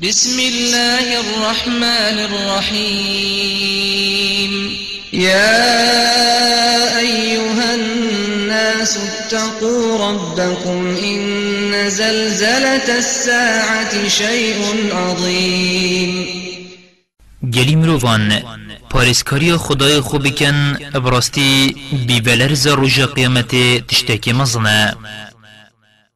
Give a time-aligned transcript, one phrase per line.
[0.00, 3.72] بسم الله الرحمن الرحيم.
[5.12, 5.78] يا
[6.98, 14.60] أيها الناس اتقوا ربكم إن زلزلة الساعة شيء
[14.92, 16.26] عظيم.
[17.52, 18.42] گلی مروان
[18.90, 21.76] پارسکاری خدای خوب کن ابراستی
[22.06, 23.54] بیبلرز روژ قیامت
[23.88, 24.96] تشتکی مزنه.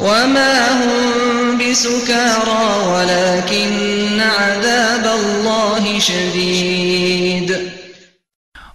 [0.00, 7.56] وما هم بسكارى ولكن عذاب الله شديد.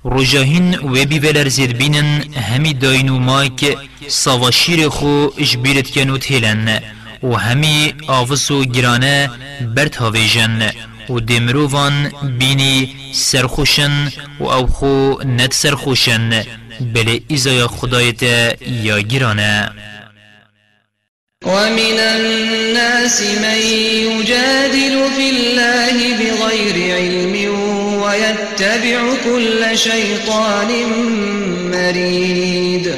[0.06, 3.78] رجاهن و بی زید بینن همی داینو مایک
[4.08, 6.80] سواشیر خو اجبیرت کنو تهلن
[7.24, 9.30] و همی آفس و گرانه
[9.76, 10.72] برد هاویجن
[11.10, 16.44] و دمرووان بینی سرخوشن و أو خو ند سرخوشن
[16.94, 18.24] بله ایزای خدایت
[18.62, 19.72] یا گرانه.
[21.46, 23.58] ومن الناس من
[24.06, 27.34] يجادل في الله بغير علم
[28.02, 30.70] ويتبع كل شيطان
[31.72, 32.96] مريد.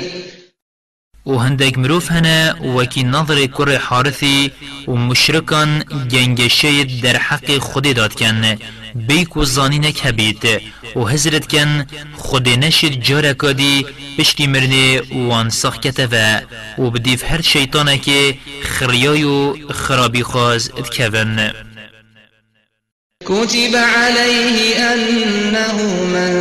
[1.25, 4.51] و هندك مروف هنا وكي نظر كر حارثي
[4.87, 8.57] و مشركان جنگشه در حق خود داد کن
[8.95, 10.43] بیک و زانی نکبید.
[10.95, 11.85] و حضرت کن
[12.17, 13.85] خود نشد جارا کادی
[14.17, 16.43] پشتی مرنه وان سخ کتفه
[16.77, 21.51] و بدیف هر شیطانه که خریای و خرابی خواز اتکون.
[23.25, 25.77] كتب عليه أنه
[26.13, 26.33] من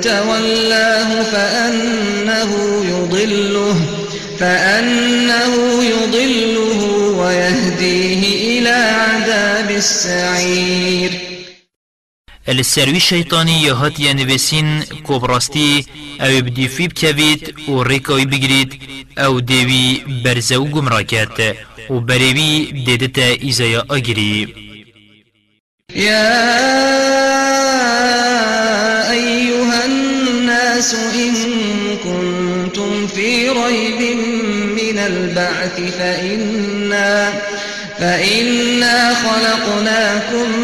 [0.00, 2.50] تولاه فأنه
[2.90, 3.76] يضله
[4.40, 6.80] فأنه يضله
[7.18, 11.23] ويهديه إلى عذاب السعير
[12.48, 15.84] السروی شیطانی یا هات یا نویسین کبراستی
[16.20, 18.80] أو بدی فیب کوید و ریکای بگرید
[19.18, 21.56] أو دیوی برزه و گمرا کرد
[21.90, 24.54] و بریوی دیدتا ایزایا آگری
[25.96, 26.50] يا
[29.10, 31.34] أيها الناس إن
[32.04, 34.16] كنتم في ريب
[34.76, 37.32] من البعث فإنا,
[37.98, 40.63] فإنا خلقناكم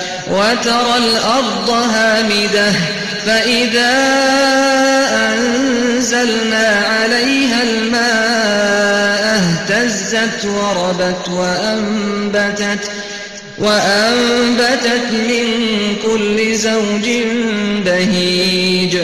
[0.31, 2.71] وترى الأرض هامدة
[3.25, 3.91] فإذا
[5.33, 12.91] أنزلنا عليها الماء اهتزت وربت وأنبتت
[13.59, 15.45] وأنبتت من
[16.05, 17.09] كل زوج
[17.85, 18.97] بهيج.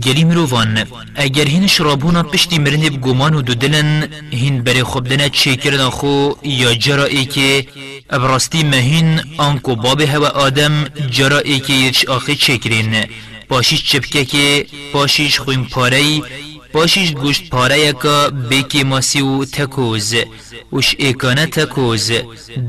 [0.00, 0.86] گری مروان
[1.16, 5.90] اگر هین شرابونا پشتی مرنه بگومان و دو دلن هین بری خوب دنه چه کرن
[5.90, 7.66] خو یا جرائي که
[8.12, 13.06] ابراستی مهین آنکو باب هوا آدم جرائي که یچ آخی چه کرین
[13.48, 16.20] پاشیش چپکه که پاشیش خویم پاره
[16.72, 20.14] پاشیش گوشت پاره یکا بیکی ماسی و تکوز
[20.72, 22.12] وش ایکانه تکوز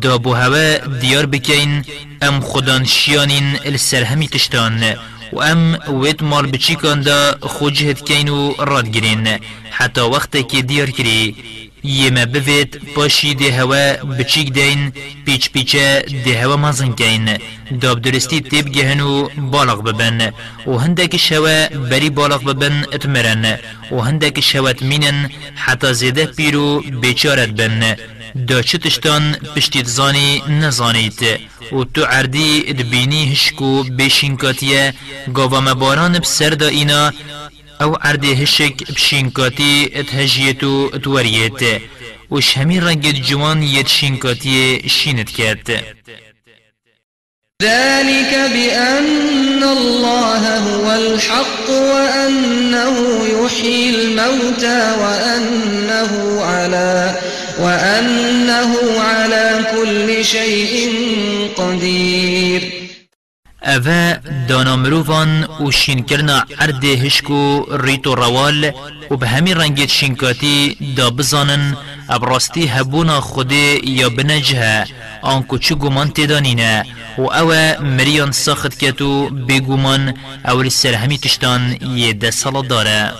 [0.01, 1.85] دابو هوا دیار بکین
[2.21, 4.83] ام خودان شیانین السرهمی تشتان
[5.33, 9.27] و ام وید مال بچی دا خوجهت کین و راد گرین
[9.71, 11.35] حتی وقت که دیار کری
[11.83, 13.83] یما بوید پاشی ده هوا
[14.17, 14.91] بچیک دین
[15.25, 17.37] پیچ پیچه ده هوا مازن کین
[17.81, 19.01] داب درستی تیب گهن
[19.51, 20.31] بالغ ببن
[20.67, 23.59] و هندک شوا بری بالغ ببن اتمرن
[23.91, 27.95] و هندک شوات مینن حتی زیده پیرو بیچارت بن
[28.47, 31.19] دا چه تشتان پشتید زانی نزانید
[31.71, 34.93] و تو عردی دبینی هشکو بشینکاتیه
[35.33, 37.11] گاوا مباران بسر دا اینا
[37.81, 41.81] أو عرده هشك بشينكاتي اتهجيتو اتوريت
[42.29, 45.67] وش همي رنگت جوان يتشينكاتي شينت كات
[47.61, 57.15] ذلك بأن الله هو الحق وأنه يحيي الموتى وأنه على
[57.59, 60.93] وأنه على كل شيء
[61.55, 62.32] قدير.
[63.65, 68.71] اوه دانا مروفان و شینکرنا عرد هشکو ریتو روال
[69.11, 71.77] و به همین رنگت شینکاتی دا بزانن
[72.09, 74.85] ابراستی هبونا خوده یا بنجه
[75.21, 76.85] آنکو چو گمان تدانینه
[77.17, 77.51] و او
[77.83, 80.13] مریان ساخت کتو بگومان
[80.45, 83.13] او سر همی تشتان یه ده سال داره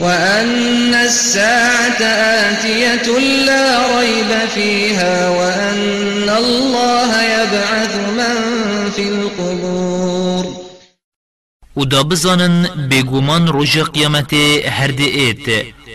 [0.00, 10.66] وأن الساعة آتية لا ريب فيها وأن الله يبعث من في القبور.
[11.76, 14.34] و دا بزانن بگومان روژ قیامت
[14.68, 15.48] هر ایت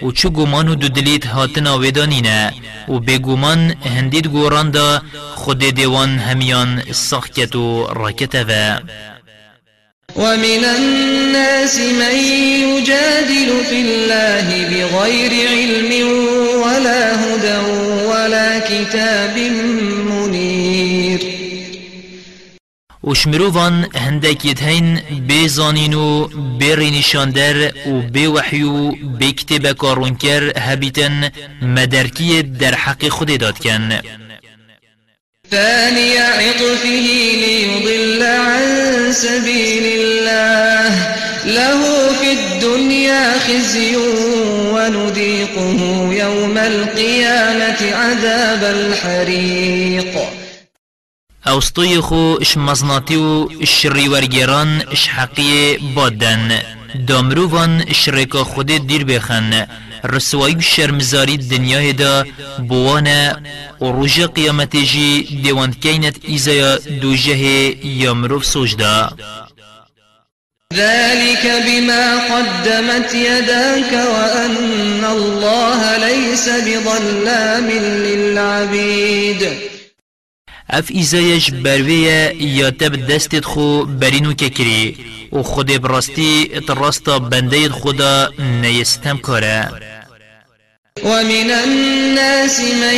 [0.03, 2.53] و چو گومان دو دلیت هاتنا ویدانینه
[2.87, 5.01] و بگومان هندید گوران دا
[5.35, 8.79] خود دیوان همیان ساخت و راکته و
[10.15, 12.15] ومن الناس من
[12.67, 16.07] يجادل في الله بغير علم
[16.63, 17.57] ولا هدى
[18.05, 19.37] ولا كتاب
[20.09, 21.19] منير.
[23.03, 26.29] وش مروفان هندك يتهين بزانين و
[27.87, 31.29] بوحيو بكتب كارونكر هبيتن
[31.61, 34.01] مدركية در حق خود داد كان
[35.51, 38.80] ثاني عطفه ليضل عن
[39.11, 41.15] سبيل الله
[41.45, 41.81] له
[42.13, 43.95] في الدنيا خزي
[44.73, 45.79] ونذيقه
[46.13, 50.41] يوم القيامة عذاب الحريق.
[51.47, 56.61] اوسطوی خو اش مزناتی و شری ورگران اش حقی بادن
[57.07, 59.67] دامروان اش رکا خود دیر بخن
[60.03, 62.25] رسوایی و شرمزاری دنیای دا
[62.67, 63.35] بوانا
[63.81, 67.37] و روژ قیامت جی دیوان کینت ایزایا دو جه
[67.85, 69.09] یا مروف سوجدا
[70.73, 77.69] ذلك بما قدمت يداك وأن الله ليس بظلام
[78.05, 79.70] للعبيد.
[80.71, 84.97] اف ایزایش برویه یا تب دستت خو برینو که کری
[85.31, 88.29] و خود براستی اتراستا بنده خدا
[88.61, 89.69] نیستم کاره.
[91.03, 92.95] ومن الناس من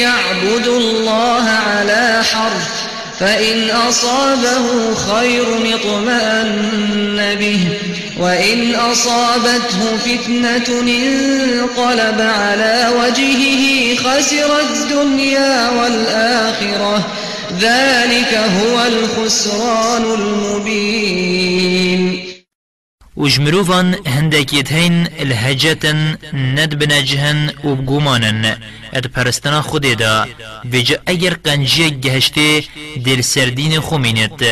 [0.00, 7.60] يعبد الله على حرف فإن أصابه خير اطمأن به
[8.18, 17.06] وإن أصابته فتنة انقلب على وجهه خسر الدنيا والآخرة.
[17.60, 22.23] ذلك هو الخسران المبين.
[23.16, 28.56] وجمروفان هندك يتهين الهجتن ند بنجهن و بگومانن.
[28.92, 30.26] اد پرستنا خود دا.
[30.64, 32.64] ویجا اگر قنجی گهشته
[33.04, 34.42] دل سردین خومینت.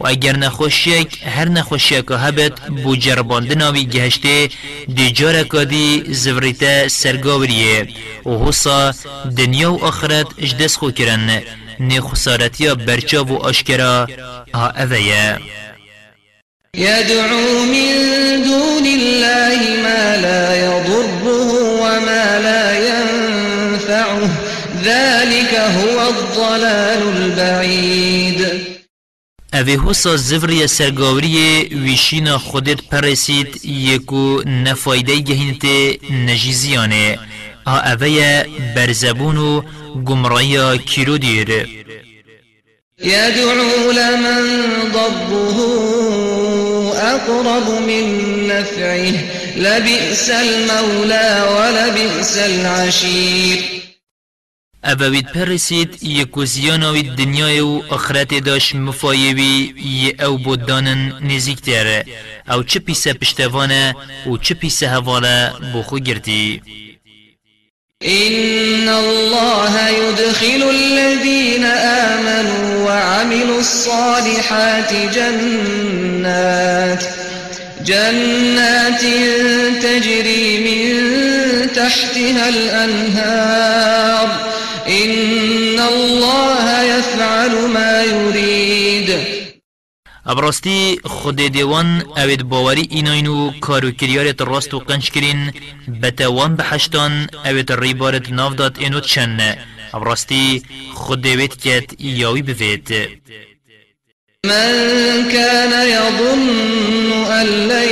[0.00, 4.48] و اگر نخوشیک هر نخوشیک هبت بو جرباندناوی گهشته
[4.96, 7.88] دی جارکا دی زوریتا سرگاوریه.
[8.26, 8.94] و حسا
[9.36, 11.42] دنیا و آخرت اجدس خو کرن.
[11.80, 12.00] نی
[12.86, 14.06] برچا و آشکرا
[14.54, 15.38] ها اوه
[16.76, 17.92] يدعو من
[18.42, 21.52] دون الله ما لا يضره
[21.82, 24.30] وما لا ينفعه.
[24.84, 28.70] ذلك هو الضلال البعيد.
[29.54, 35.64] اوه حسا زفری سرگاوری ویشینا خودت پرسید یکو نفایده گهینت
[36.10, 37.18] نجیزیانه
[37.66, 38.44] ها اوه
[38.76, 39.62] برزبون و
[40.06, 41.50] گمرایا کیرو دیر
[43.04, 44.44] يدعو لمن
[44.92, 45.90] ضره
[47.00, 49.14] أقرب من نفعه.
[49.56, 53.80] لبئس المولى ولبئس العشير.
[54.84, 62.04] اوید پرسید یکو زیاناوی دنیای و آخرت داش مفایوی یه أو بودانن نزیکتره
[62.48, 63.94] أو چه پیسه پشتوانه
[64.26, 66.62] و چه پیسه هواله بخو گردی
[68.02, 77.04] إن الله يدخل الذين آمنوا وعملوا الصالحات جنات
[77.86, 79.00] جنات
[79.82, 84.28] تجري من تحتها الأنهار.
[84.88, 88.49] إن الله يفعل ما يريد.
[90.26, 95.52] ابراستی خود دیوان اوید باوری ایناینو کارو کریارت راست و قنش کرین
[96.02, 99.58] بتوان بحشتان اوید ریبارت ناف داد اینو چنه
[99.94, 100.62] ابراستی
[100.94, 102.88] خود دیوید کت یاوی بوید
[104.46, 107.88] من كان يظن أن لن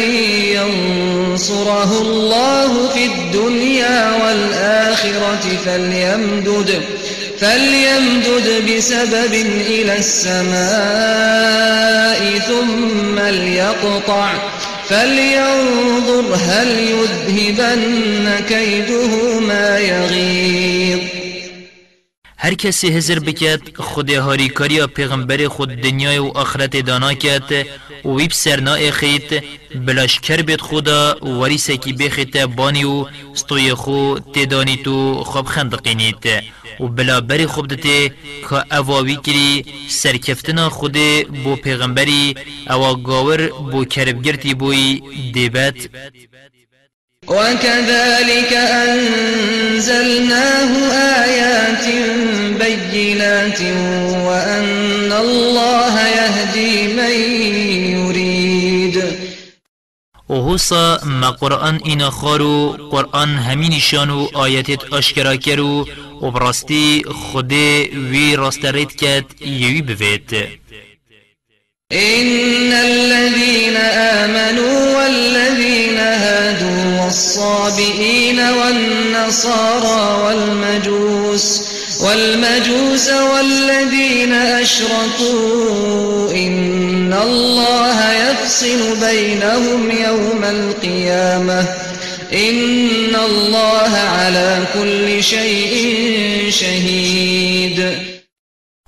[0.57, 6.98] ينصره الله في الدنيا والآخرة فليمدد.
[7.41, 9.33] فليمدد بسبب
[9.67, 10.59] إلى السماء
[12.39, 14.33] ثم ليقطع
[14.89, 21.01] فلينظر هل يذهبن كيده ما يغيظ.
[22.41, 27.67] هر کسی هزر بکد خود هاری کاری پیغمبر خود دنیای و آخرت دانا کد
[28.05, 34.77] و ویب سرنا اخیت بلاشکر بید خدا وری سکی بخیت بانی و ستوی خو تدانی
[34.77, 36.43] تو خوب خندقینیت
[36.81, 38.09] و بلا بری خوب دته
[38.51, 40.97] که اواوی کری سرکفتنا خود
[41.45, 42.35] بو پیغمبری
[42.71, 45.01] أو گاور بو کربگرتی بوی
[45.35, 45.91] دیبت.
[47.29, 50.71] وكذلك أنزلناه
[51.25, 51.87] آيات
[52.59, 53.61] بينات
[54.27, 57.15] وأن الله يهدي من
[57.99, 59.29] يريد.
[60.29, 65.87] وهوسا ما قرآن إنا خارو قرآن همين شانو آياتت أشكرا كرو
[66.23, 70.33] وبرستي خده وي راستريت كات يوي بفيت
[71.93, 81.63] إن الذين آمنوا والذين هادوا والصابئين والنصارى والمجوس
[82.01, 91.88] والمجوس والذين أشركوا إن الله يفصل بينهم يوم القيامة
[92.33, 98.09] إن الله على كل شيء شهيد.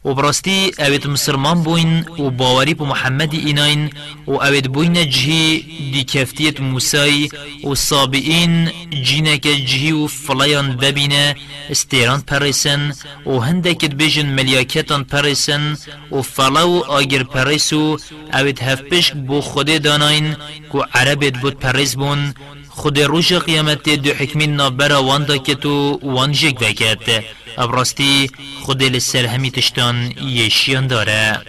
[0.05, 3.91] و براستی اوید مسلمان بوین و باوری پو محمد ایناین
[4.27, 7.29] و اوید بوین جهی دی کفتیت موسای
[7.65, 8.71] و صابئین
[9.03, 11.37] جینک جهی و فلیان ببینه
[11.71, 12.93] استیران پریسن
[13.27, 15.77] و هندکت بیجن ملیاکتان پریسن
[16.13, 17.99] و فلاو آگر پریسو
[18.33, 20.37] اوید هفپشک بو خود داناین
[20.73, 22.35] کو عربت بود پریس بون
[22.81, 27.25] خود روش قیامت دو حکمین نابرا واندا کتو وان جگ دکت
[27.59, 28.31] ابراستی
[28.63, 31.43] خود لسر همی تشتان یشیان داره.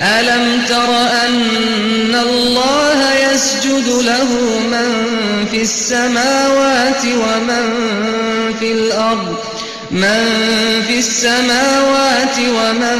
[0.00, 0.90] ألم تر
[1.26, 4.30] أن الله يسجد له
[4.72, 4.90] من
[5.50, 7.66] في السماوات ومن
[8.60, 9.38] في الأرض.
[9.90, 10.24] من
[10.88, 12.98] في السماوات ومن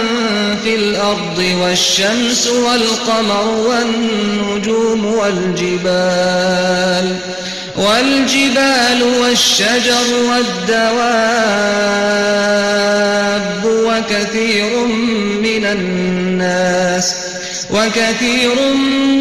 [0.65, 6.65] في الأرض والشمس والقمر والنجوم والجبال
[7.77, 11.05] والجبال والشجر والدواب
[13.65, 14.87] وكثير
[15.43, 17.15] من الناس
[17.71, 18.55] وكثير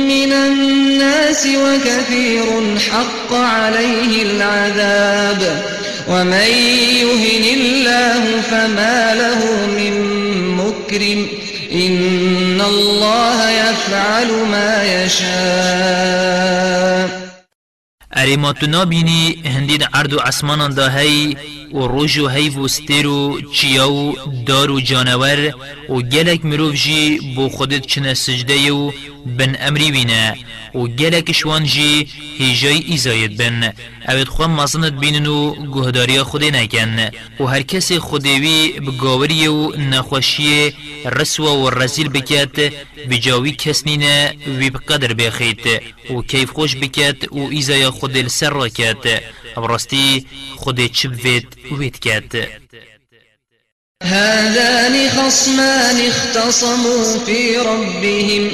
[0.08, 2.44] من الناس وكثير
[2.92, 5.62] حق عليه العذاب
[6.08, 6.50] ومن
[7.04, 9.94] يهن الله فما له من
[10.58, 11.28] مكرم
[11.72, 16.44] إن الله يفعل ما يشاء
[18.16, 21.36] اری ما تو نابینی هندید عرض دا هی
[21.74, 24.16] و روژ و هی و ستیر و چیا و
[24.46, 25.54] دار و جانور
[25.90, 28.92] و گلک مروف جی بو خودت چنه سجده و
[29.38, 30.38] بن امری بینه
[30.76, 33.74] و گلک شوان جی هیجای ایزاید بن.
[34.08, 37.00] اوید خواه مزند بینن و گهداری خود نکن
[37.40, 40.74] و هر کس خودوی بگاوری و نخوشی
[41.06, 42.74] رسوا و رزیل بکت
[43.10, 45.66] بجاوی کس نینه وی بقدر بخیت
[46.10, 49.22] و کیف خوش بکت و ایزای خود السر را کت
[49.56, 50.26] براستی
[50.58, 52.48] خود چب وید وید کت
[54.04, 58.52] هذان خصمان اختصموا في ربهم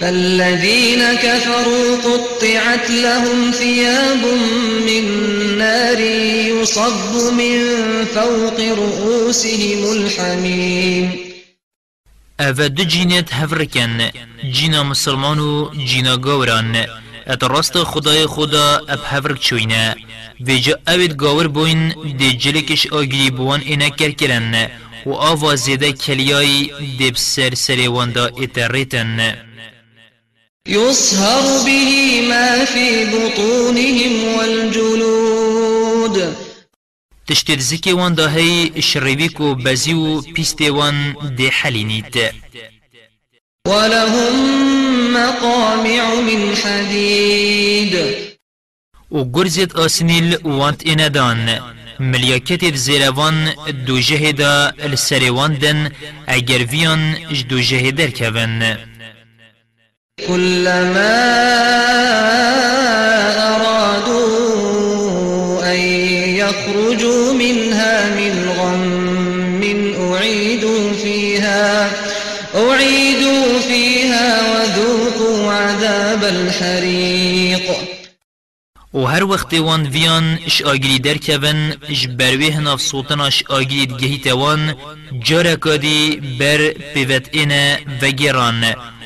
[0.00, 4.24] فالذين كفروا قطعت لهم ثياب
[4.86, 5.04] من
[5.58, 7.58] نار يصب من
[8.04, 11.30] فوق رؤوسهم الحميم.
[12.40, 14.10] اوه دو جینت هفرکن
[14.44, 16.86] جینا مسلمان و جینا گوران
[17.26, 19.96] ات راست خدای خدا اب هفرک چوینه
[20.40, 24.70] ویجا اوید گاور بوین دی جلکش آگری بوان اینا کرکرن
[25.06, 29.36] و آوا زیده کلیای دیب سر سری واندا اتریتن
[30.66, 36.36] يصهر به ما في بطونهم والجلود
[37.26, 42.14] تشتر زكي وان دا هي شريبيك و بزي و بيستي وان دي حلينيت
[43.66, 44.34] ولهم
[45.12, 47.94] مقامع من حديد.
[49.10, 51.60] و گرزت آسنيل وانت انادان
[52.00, 53.54] ملياكت زيروان
[53.86, 55.90] دو جهدا السريوان دن
[56.28, 58.76] اگر فيان جدو جهدر كفن
[60.26, 61.20] كلما
[78.94, 83.86] و هر وقت وان ویان اش آگری در کون اش بروی هناف سلطان اش آگری
[83.86, 84.74] گهی توان
[85.24, 88.64] جارا کادی بر پیوت اینه و گران.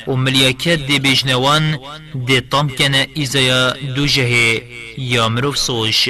[0.09, 1.79] و ملیاکت دی بجنوان
[2.26, 4.62] دی طام کنه ایزایا دو جهه
[4.99, 6.09] یا مروف سوش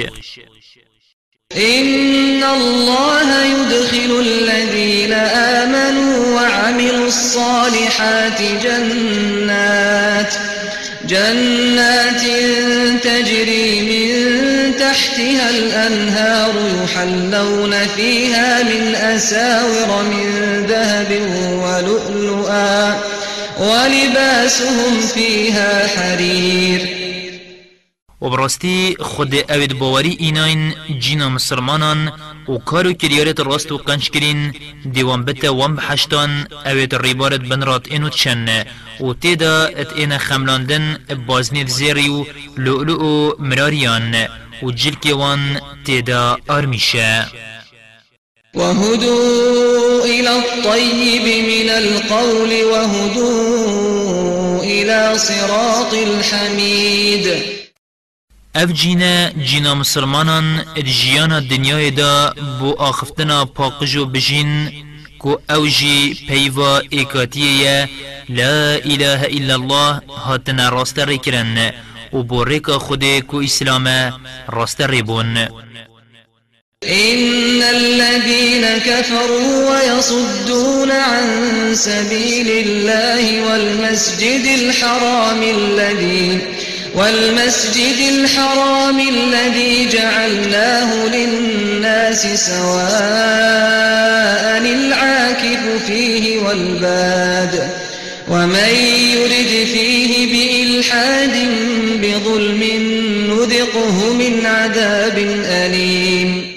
[1.57, 5.13] إن الله يدخل الذين
[5.63, 10.33] آمنوا وعملوا الصالحات جنات
[11.07, 12.21] جنات
[13.03, 13.54] تجري
[14.95, 20.27] تحتها الأنهار يحلون فيها من أساور من
[20.67, 21.11] ذهب
[21.63, 22.95] ولؤلؤا
[23.59, 26.81] ولباسهم فيها حرير.
[28.21, 32.11] و براستی خود اوید باوری ایناین جینا مسلمانان
[32.49, 34.53] و کارو کریارت راست و قنش کرین
[34.93, 38.63] دیوان بتا وان بحشتان اوید ریبارت بن رات اینو چن
[38.99, 40.97] و تیدا ات این خملاندن
[41.27, 42.25] بازنید زیری و
[42.57, 44.27] لؤلؤ و مراریان.
[44.63, 47.25] و جلکی وان تیدا آرمیشه
[48.53, 57.27] وهدوا إلى الطيب من القول وهدوا إلى صراط الحميد.
[58.55, 64.69] اف جینا جینا مسلمانان جیانا دنیای دا بو آخفتنا پاقجو بجین
[65.19, 67.89] کو اوجی پیوا ایکاتیه
[68.29, 71.71] لا إله إلا الله هاتنا راست ریکرن
[72.15, 73.87] و بو ریکا خود کو إسلام
[74.49, 74.81] راست
[76.83, 81.25] إن الذين كفروا ويصدون عن
[81.75, 86.39] سبيل الله والمسجد الحرام الذي
[86.95, 92.85] والمسجد الحرام الذي جعلناه للناس سواء
[94.61, 97.69] العاكف فيه والباد
[98.27, 98.75] ومن
[99.15, 100.27] يرد فيه
[100.75, 101.35] بإلحاد
[102.01, 102.61] بظلم
[103.31, 106.55] نذقه من عذاب أليم.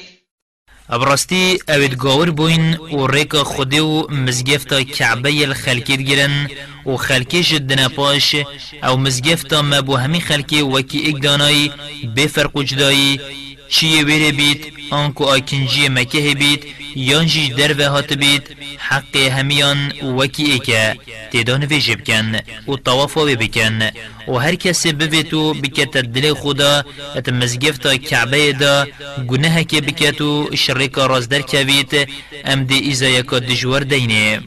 [0.90, 6.48] ابراستی اوید گاور بوین و ریکا خودی و مزگفتا کعبه الخلکیت گیرن
[6.86, 8.36] و خلکی جدنا پاش
[8.82, 11.72] أو مزگفتا ما بو همی خلکی وکی اک دانایی
[12.16, 13.20] بفرق و جدایی
[13.68, 16.62] چیه ویره بید آنکو آکنجی مکه بید
[16.96, 19.78] یانجی در و هات بید حق همیان
[20.18, 20.96] وکی ایکه
[21.32, 23.82] تیدان ویجه بکن و طوافا بکن.
[24.28, 26.84] و هر کسی بویتو بکت دل خدا
[27.16, 28.86] ات مزگفتا کعبه دا
[29.28, 32.08] گناه که بکتو شرکا رازدر کوید
[32.44, 34.40] ام دی ایزا یکا دجور دینه.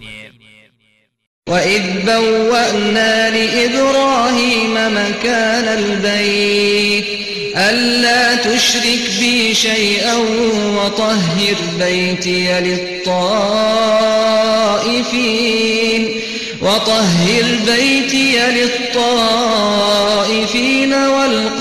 [1.49, 10.15] وإذ بوأنا لإبراهيم مكان البيت ألا تشرك بي شيئا
[10.77, 13.41] وطهر بيتي للطائفين
[16.61, 19.63] وطهر بيتي للطائفين
[20.93, 21.51] والقائمين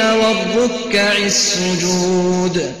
[0.00, 2.79] والركع السجود.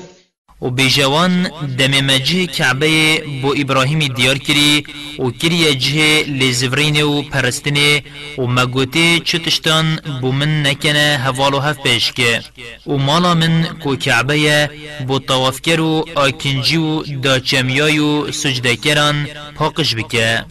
[0.62, 4.84] و بیجوان دم مجه کعبه بو ابراهیم دیار کری
[5.18, 8.02] و کری جه لزورین و پرستنه
[8.38, 11.78] و مگوته چتشتان بو من نکنه هوالو هف
[12.16, 12.42] که.
[12.86, 14.70] و مالا من کو کعبه
[15.06, 20.44] بو طوافکر و آکنجی و داچمیای و سجده کران پاکش بکه.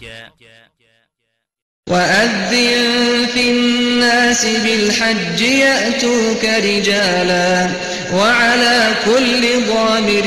[1.90, 7.70] وأذن في الناس بالحج يأتوك رجالا
[8.14, 10.26] وعلى كل ضامر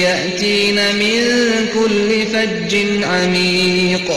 [0.00, 1.22] يأتين من
[1.74, 4.10] كل فج عميق.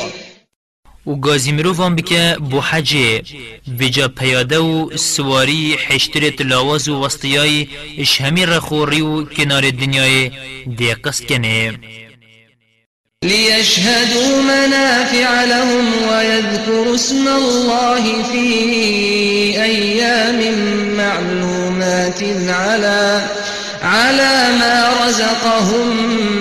[1.05, 3.23] و گازی مروفان بکه بو حجه
[3.79, 10.31] ویجا پیاده و سواری حشتر تلاواز و وسطیای اش همی رخوری و کنار دنیای
[10.77, 11.79] دیقس کنه
[13.23, 18.47] ليشهدوا منافع لهم ويذكروا اسم الله في
[19.63, 20.39] أيام
[20.97, 23.21] معلومات على
[23.81, 25.87] على ما رزقهم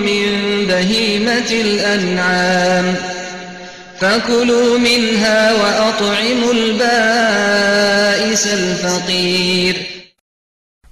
[0.06, 0.30] من
[0.66, 2.96] بهيمة الأنعام.
[4.00, 9.76] فكلوا منها وأطعموا البائس الفقير.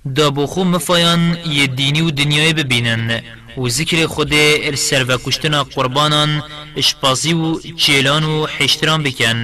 [0.05, 3.21] دابو خو مفایان یه دینی و دنیای ببینن
[3.57, 4.35] و ذکر خود
[4.75, 6.43] سر و کشتنا قربانان
[6.77, 9.43] اشپازی و چیلان و حشتران بکن.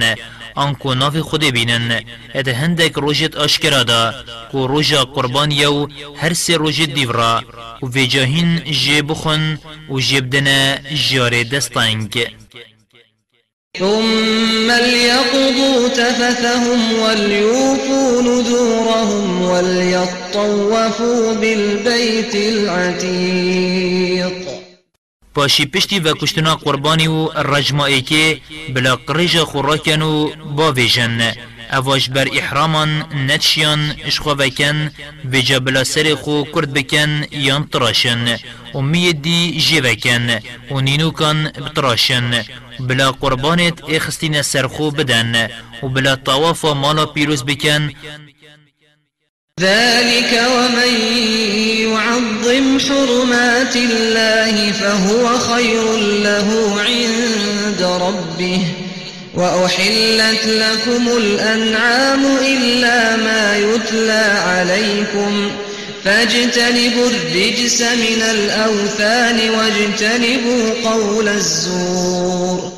[0.55, 2.01] آنکو ناف خود بینن.
[2.35, 4.13] ات هندک روجت آشکرا دا.
[4.51, 7.43] کو روجا قربان یو هر سه روجت دیورا.
[7.83, 10.77] و ویجاهین جیب خون و جیب دنا
[11.09, 12.27] جار دستانگ
[13.79, 23.77] ثم ليقضوا تفثهم وليوفوا نذورهم وليطوفوا بالبيت العتيق.
[25.35, 28.41] پاشی پشتی و کشتنا قربانی و رجمائی که
[28.73, 31.33] بلا قرج خوراکن و باویجن
[31.73, 34.91] اواش بر احرامان نتشیان اشخوا وکن
[35.31, 38.37] بجا بلا سر خو کرد بکن یان تراشن.
[38.75, 40.39] و می دی جی وکن
[40.71, 42.43] و نینو بتراشن.
[42.79, 45.47] بلا قربانت اخستین سرخو بدن
[45.83, 47.91] و بلا طواف مالا پیروز بکن.
[49.59, 50.91] ذلك ومن
[51.79, 58.61] يعظم حرمات الله فهو خير له عند ربه.
[59.33, 65.51] وأحلت لكم الأنعام إلا ما يتلى عليكم.
[66.07, 72.71] فاجتنبوا الرجس من الأوثان واجتنبوا قول الزور.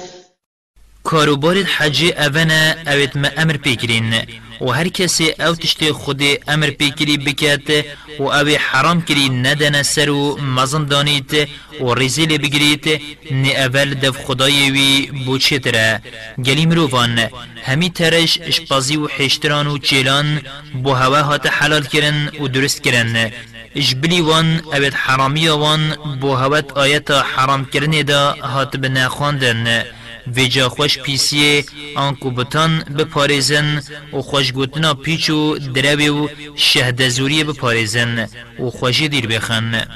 [1.04, 4.14] کاروبار حج اونا اوید ما أمر پیگرین
[4.62, 7.86] و هر کسی او تشتی خود امر پیگری بکت
[8.20, 11.50] و او حرام کری ندن سر و مزم دانید
[11.82, 16.02] و ریزیل بگرید نی اول دف خدای وی بوچه تره
[16.46, 17.30] گلی مروفان
[17.64, 20.42] همی ترش اشپازی و حشتران و چیلان
[20.84, 23.32] بو هوا هات حلال کرن و درست کرن.
[23.76, 29.86] اجبلی وان اوید حرامی وان بو هوت آیت حرام کرنه دا هات بنا خواندن
[30.28, 31.64] ویجا خوش پیسیه
[31.96, 33.82] آنکو بتان بپارزن
[34.14, 38.30] و خوش گوتنا پیچو دروی و شهد زوری بپارزن
[38.60, 39.88] و خوشی دیر بخن.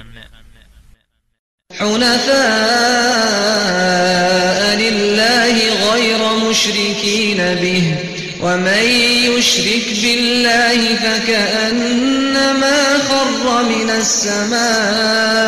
[1.79, 2.33] حنفاء
[4.75, 5.55] لله
[5.91, 7.97] غير مشركين به
[8.41, 8.83] ومن
[9.27, 12.77] يشرك بالله فكأنما
[13.09, 15.43] خر من السماء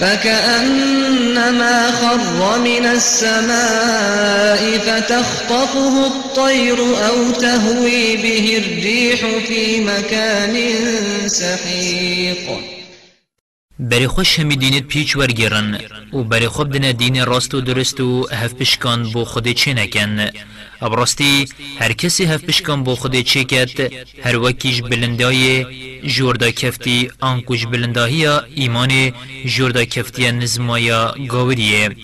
[0.00, 1.07] فكأنما
[1.38, 10.54] خر من السماء فتخطفه الطير أو تهوي به الريح في مكان
[11.28, 12.46] سحيق.
[13.78, 15.78] بری خوش همی دینت پیچ ورگیرن
[16.12, 20.30] و بری خوب دنه دین راست و درست و هف پشکان بو خود چه نکن.
[20.82, 21.48] ابراستی
[21.80, 23.92] هر کسی هف پشکان بو خود چه کد
[24.24, 25.66] هر وکیش بلندای
[26.06, 29.12] جوردا کفتی آنکوش بلنداهی ایمان
[29.46, 31.96] جوردا کفتی نزمایا گاوریه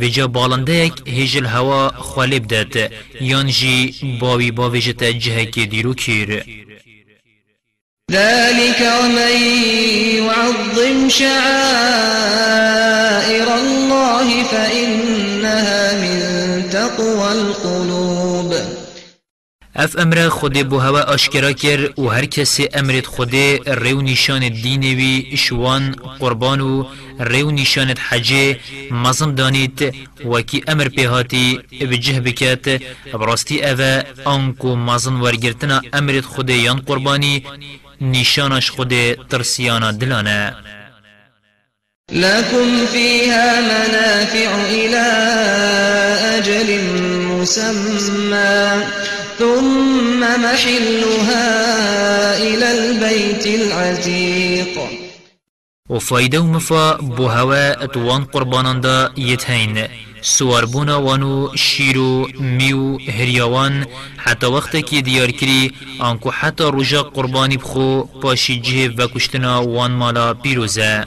[0.00, 6.44] و جا بالنده یک هجل هوا خالب داد یان جی باوی باویجت جهک دیرو کیر
[8.10, 9.36] ذلك ومن
[10.16, 11.32] يعظم شعائر
[13.54, 16.18] الله فإنها من
[16.70, 18.11] تقوى القلوب
[19.76, 23.34] اف أمر خود بو هوا اشکرا کر و هر کسی امرت خود
[23.66, 26.86] ریو نشان دینه وی شوان قربان و
[27.20, 28.58] ریو نشانت حجه
[28.90, 32.82] مزم دانید و کی أمر پیهاتی بجه بکت
[33.12, 37.44] براستی اوه آنکو مزن ورگرتنا امرت خود یان قربانی
[38.00, 40.56] نشانش خود ترسیانا دلانه
[42.12, 45.06] لكم فيها منافع إلى
[46.38, 46.84] أجل
[47.24, 48.82] مسمى
[49.38, 51.48] ثم محلها
[52.38, 54.74] إلى البيت العتيق.
[55.88, 59.88] وفايدة ومفا بوهوا اتوان قربانان دا يتهين
[60.22, 63.84] سواربونا وانو شیرو میو هریاوان
[64.18, 69.90] حتی وقت کی دیار کری آنکو حتی رجا قربانی بخو پاشی جه و کشتنا وان
[69.90, 71.06] مالا پیروزه.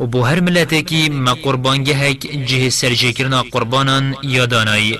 [0.00, 4.98] و بو هر ملته ما قربانگه هک جه سرجکرنا قربانان یا دانایی.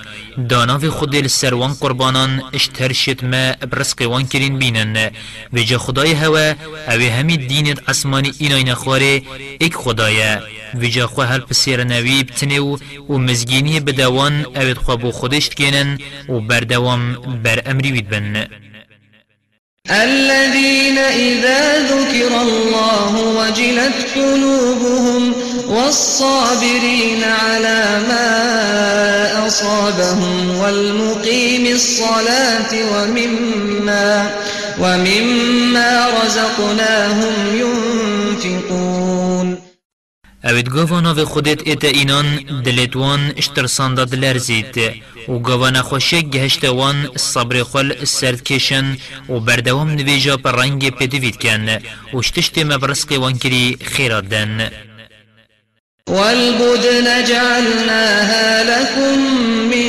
[0.48, 5.10] دانا و خود السروان قربانان اشتر شت ما برسق وان کرین بینن.
[5.52, 6.54] و جه خدای هوا
[6.88, 9.22] أو همی دینت اسمانی اینای نخواره
[9.60, 10.42] ایک خدایه.
[10.74, 12.60] و جه خو هل پسیر نوی بتنه
[13.08, 17.12] و مزگینی بدوان اوید خو بو خودشت کنن و بردوام
[17.44, 18.46] بر امری وید بن.
[19.90, 25.32] الذين إذا ذكر الله وجلت قلوبهم
[25.68, 34.30] والصابرين على ما أصابهم والمقيم الصلاة ومما
[34.80, 39.25] ومما رزقناهم ينفقون.
[40.46, 42.26] اوید گوانا و خودت ایت اینان
[42.64, 44.80] دلتوان اشترسانده دلرزید
[45.28, 48.96] و گوانا خوشک گهشتوان صبر خل سرد کشن
[49.28, 51.68] و بردوام نویجا پر رنگ پیدوید کن
[52.12, 54.70] و اشتشت مبرسق وان کری خیرات دن
[56.08, 59.18] والبدن جعلناها لكم
[59.70, 59.88] من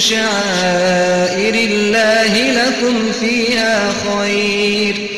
[0.00, 5.17] شعائر الله لكم فيها خير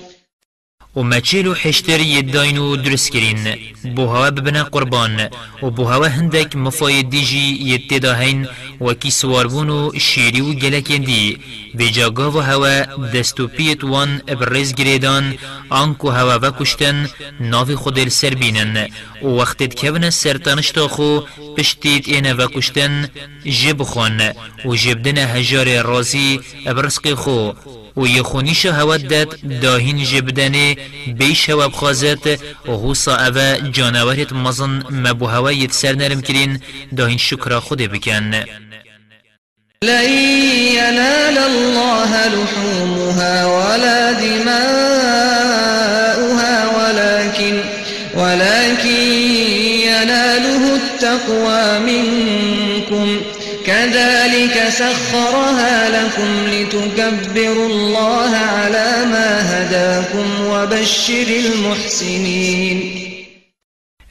[0.95, 3.55] و مچیل و حشتری یداین و درست کرین
[3.95, 5.29] بو هوا ببنا قربان
[5.63, 8.47] و بو هوا هندک مفاید دیجی یتدا هین
[8.81, 11.37] و کی سواربون و شیری و گلکین دی
[11.75, 15.35] و جاگا و هوا دستو پیت وان ابرز گریدان
[15.69, 18.87] آنکو هوا و کشتن ناف خود سر بینن.
[19.21, 21.19] و وقتت کبن سرطانشتا خو
[21.57, 23.09] پشتیت این و کشتن
[23.45, 24.21] جب خون
[24.65, 27.51] و جبدن هجار رازی ابرسق خو
[27.97, 29.39] و یخونیش هود داد.
[29.61, 30.75] داهین جبدنه.
[31.17, 32.27] بیش هوا بخوازت
[32.67, 36.59] و هوسا اوه جانورت مزن مبو هوا سر نرم کرین.
[36.97, 38.43] داهین شکر خود بکن.
[39.83, 40.09] لن
[40.77, 44.57] ينال الله لحومها ولا دماؤها
[46.77, 47.55] ولكن
[48.15, 48.89] ولكن
[49.89, 53.21] يناله التقوى منكم.
[53.65, 54.20] كذلك
[54.71, 62.77] سخرها لكم لتكبروا الله على ما هداكم وبشر المحسنين.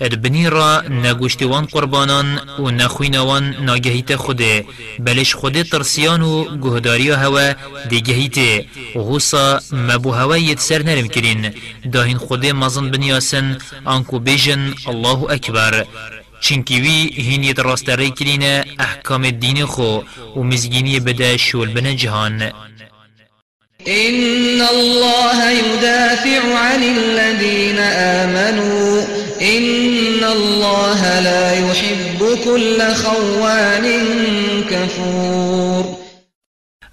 [0.01, 4.65] اربنی را نگوشتوان قربانان و نخوینوان ناگهیت خوده.
[4.99, 7.53] بلش خوده ترسیان و گهداری هوا
[7.89, 8.65] دیگهیت.
[8.95, 11.53] غوصا مبو هوا یت سر نرم کرین.
[11.93, 15.87] داهین خوده مزن بنیاسن آنکو بیجن الله اکبر.
[16.41, 20.01] چنکی وی هینیت راستره کرینه احکام دین خو
[20.37, 22.53] و مزگینی بده شول بن جهان.
[23.87, 29.03] إن الله يدافع عن الذين آمنوا.
[29.43, 33.87] إن الله لا يحب كل خوان
[34.71, 35.90] كفور.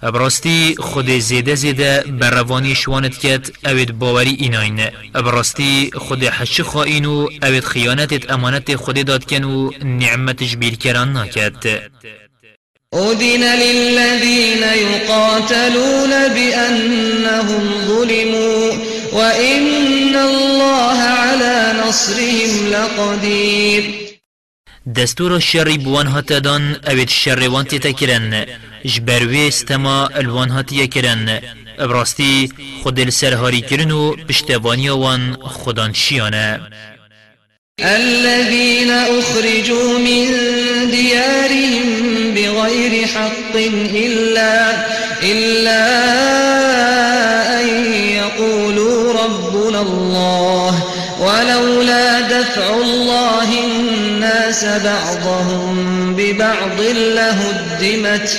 [0.02, 4.80] ابراستی خود زیده زیده بر روانی شوانت کت اوید باوری ایناین.
[5.14, 11.12] ابراستی خود حش خائین و اوید خیانتت امانت خود داد کن و نعمتش بیر کران
[11.12, 11.66] ناکت
[12.94, 18.72] أذن للذين يقاتلون بأنهم ظلموا
[19.12, 23.84] وإن الله على نصرهم لقدير.
[24.96, 28.46] دستور الشر بوان هاتا دان اوید شر وان تکرن
[28.84, 31.40] جبروی استما الوان هاتی کرن.
[31.78, 32.48] ابراستی
[32.82, 36.60] خود السرهاری کرن و پشتوانی وان خودان شیانه.
[37.80, 40.26] الذين أخرجوا من
[40.90, 41.86] ديارهم
[42.34, 43.56] بغير حق
[43.94, 44.70] إلا,
[45.22, 45.84] إلا
[47.60, 50.84] أن يقولوا ربنا الله
[51.20, 58.38] ولولا دفع الله الناس بعضهم ببعض لهدمت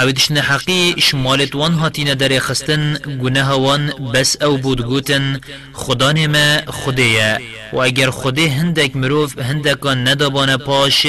[0.00, 5.40] أو دشن حقی شمالت وان هاتین در خستن گناه وان بس أو بود گوتن.
[5.72, 7.38] خدا نما خدیه
[7.72, 11.06] و اگر خدای هندک مروف هندکان ندابانه پاش.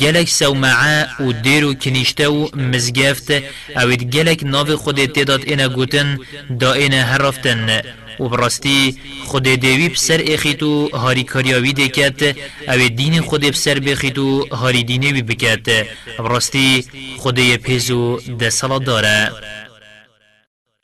[0.00, 3.30] گلک سو معه و دیر و کنیشته و مزگفت.
[3.76, 6.18] أو گلک ناو خود تعداد اینا گوتن
[6.60, 7.80] دا اینا هرفتن
[8.20, 12.36] و براستی خود دیوی بسر اخیتو هاری کاریاوی دکت
[12.68, 15.86] او دین خود بسر بخیتو هاری دینه بی بکت.
[16.18, 16.84] براستی
[17.18, 19.32] خود پیزو ده صلاة داره.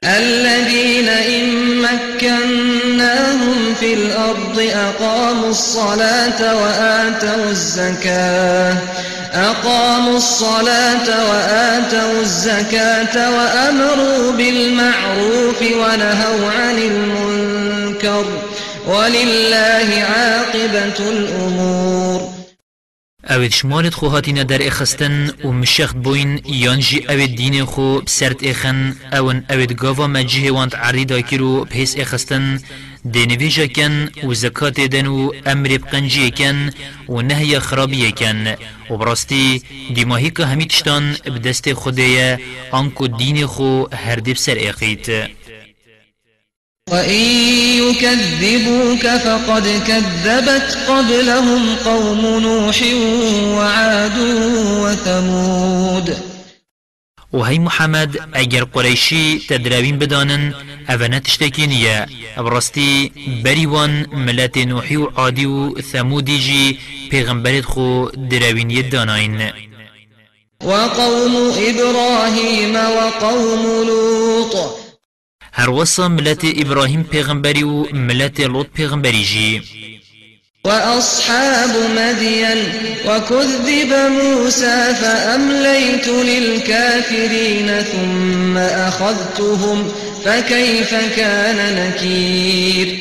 [0.02, 1.84] الذين إن
[2.96, 8.74] مكناهم في الأرض أقاموا الصلاة وآتوا الزكاة
[9.34, 18.24] أقاموا الصلاة وآتوا الزكاة وأمروا بالمعروف ونهوا عن المنكر
[18.86, 22.35] ولله عاقبة الأمور
[23.30, 28.96] اوید شمالت خو هاتینا در اخستن و مشخت بوین یانجی اوید دین خو بسرت اخن
[29.12, 32.60] اون اوید گاوا مجیه وانت عریدا کرو بحیث اخستن
[33.12, 36.70] دینویجا کن و زکات دن و أمر بقنجی کن
[37.08, 38.46] و نهی خرابی کن
[38.90, 39.62] و براستی
[39.94, 42.38] دیماهی که همی تشتان بدست خودیه
[42.70, 45.06] آنکو دین خو هر دیب سر اخیت
[46.90, 47.20] وإن
[47.82, 52.82] يكذبوك فقد كذبت قبلهم قوم نوح
[53.56, 54.18] وعاد
[54.82, 56.16] وثمود.
[57.32, 60.54] و هی محمد اگر قریشی تدراوین بدانن
[60.88, 63.12] اونا تشتکی نیه ابرستی
[63.44, 66.78] بریوان ملت نوحی و عادی و ثمودی جی
[67.10, 69.52] پیغمبرت خو دراوینیت داناین.
[70.64, 74.85] وقوم إبراهيم وقوم لوط.
[75.58, 79.62] هر وصا ملت إبراهيم پیغمبری و ملت لوط پیغمبری جی.
[80.64, 82.58] وأصحاب مدين
[83.06, 89.88] وكذب موسى فأمليت للكافرين ثم أخذتهم
[90.24, 92.98] فكيف كان نكير؟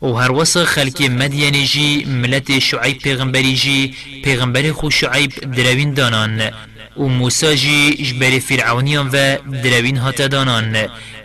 [0.00, 6.50] و هر وصا خلق مدین جی ملت شعیب پیغمبری جی پیغمبری خو شعیب دروین دانان.
[6.98, 10.76] و موسا جی جبر فرعونیان و دروین هات دانان.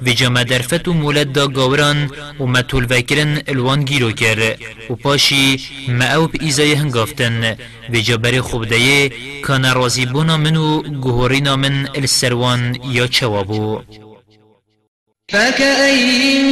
[0.05, 4.55] و جا درفت و مولد دا گاوران و ما طول وکرن الوان گیرو کر.
[4.89, 5.59] و پاشی
[5.99, 7.57] پا ایزای هنگافتن.
[7.93, 13.81] و جا بر خوب دایه کان رازی بونا من و گهورینا من السروان یا چوابو.
[15.31, 16.43] فكأي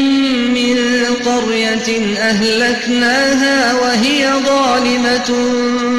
[0.58, 0.78] من
[1.26, 5.30] قرية أهلكناها وهي ظالمة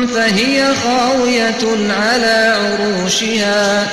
[0.07, 3.89] فهي خاوية على عروشها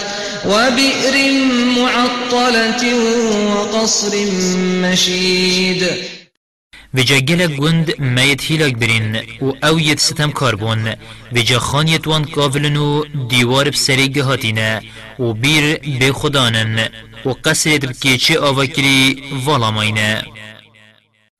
[0.46, 1.34] وبئر
[1.78, 2.84] معطلة
[3.56, 4.26] وقصر
[4.82, 5.84] مشيد.
[6.93, 10.93] وجا گلک گند ميت هیلاک برین و أو يت ستم كاربون
[11.36, 14.82] وجا خانيت وان قابلن و دیوار بسری گهاتینه
[15.20, 16.89] و بیر بخدانن
[17.26, 20.24] و قصرت بکیچه آوکری والا ماینه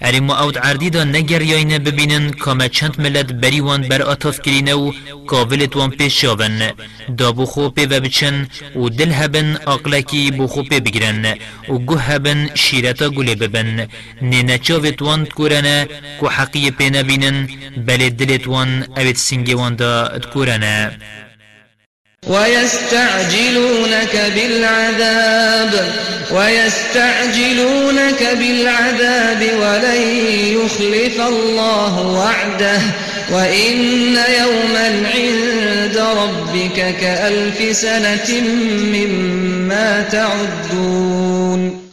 [0.00, 4.74] اری ما اوت عردی دا نگر یاینه ببینن کامه چند ملت بریوان بر آتاف کرینه
[4.74, 4.92] و
[5.26, 6.62] کاولت وان پیش شاون
[7.18, 11.24] دا بو خو پی و بچن و دل هبن اقلکی بو خو پی بگرن
[11.68, 13.88] و گو هبن شیرتا گوله ببن
[14.22, 15.88] نینا چاوت وان تکورنه
[16.20, 17.48] کو حقی پی نبینن
[17.86, 20.98] بلی دلت وان اوت سنگی وان دا تکورنه
[22.26, 25.92] ويستعجلونك بالعذاب
[26.30, 30.02] ويستعجلونك بالعذاب ولن
[30.58, 32.80] يخلف الله وعده.
[33.30, 33.76] وإن
[34.40, 38.40] يوما عند ربك كألف سنة
[38.94, 41.86] مما تعدون.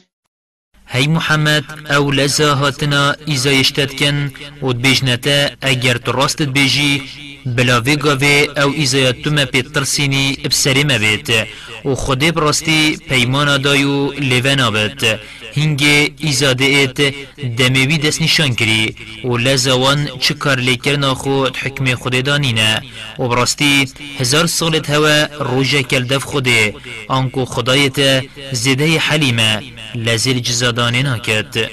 [0.89, 7.01] هی محمد أو لزا هاتنا ایزا یشتد کن و بجنتا اگر تو راستت بیجی
[7.45, 11.47] بلاوی گاوی أو ایزایت تو ما پی ترسینی بسری بیت.
[11.85, 15.19] و خودی براستی پیمان دایو لیون آبد
[15.57, 17.13] هنگه ایزاده ایت
[17.57, 18.95] دمیوی دست نشان کری.
[19.23, 22.81] و لزوان چه کار لیکرنا خود حکم خود دانینه
[23.19, 23.85] و براستی
[24.19, 26.73] هزار سالت هوا روژه کلدف خوده
[27.07, 29.61] آنکو خدایت زده حلیمه
[29.95, 31.69] لزیل جزادانه ناکد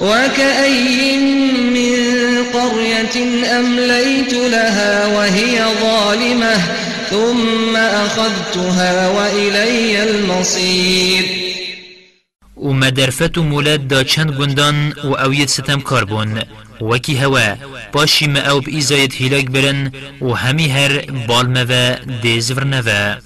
[0.00, 1.16] وكأي
[1.74, 2.11] من
[2.54, 3.16] قرية
[3.58, 6.54] أمليت لها وهي ظالمة
[7.10, 11.24] ثم أخذتها وإلي المصير.
[12.56, 16.42] و مدرفت و مولد دا چند گندان و اوید ستم کاربون
[16.80, 17.56] وکی هوا
[17.92, 23.16] باشی ما أو بإزاید هلاک برن و همی هر بالمه و دیزور نوه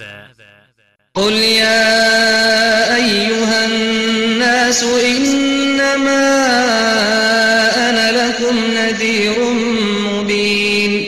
[1.16, 6.24] قل يا أيها الناس إنما
[7.88, 9.36] أنا لكم نذير
[10.12, 11.06] مبين.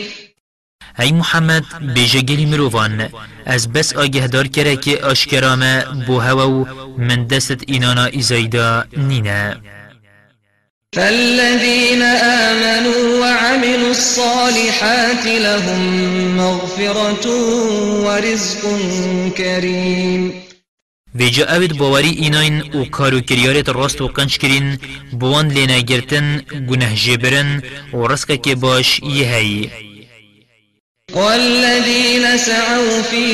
[0.99, 3.09] ای محمد بیجگری مروفان
[3.45, 6.65] از بس آگه دار کرده که آشکرامه بو هوا
[6.97, 9.57] من دست اینانا ایزایدا نینه.
[10.95, 15.81] فالذين آمنوا وعملوا الصالحات لهم
[16.37, 17.29] مغفرة
[18.05, 18.63] ورزق
[19.37, 20.33] كريم.
[21.15, 24.77] ویجا اوید باوری ایناین و کارو کریارت راست و قنچ کرین
[25.19, 27.63] بوان لینا گرتن گنه جبرن
[27.93, 29.27] و رسکه که باش یه
[31.13, 33.25] والذين سعوا في